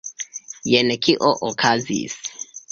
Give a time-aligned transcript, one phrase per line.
[0.71, 2.19] Jen kio okazis.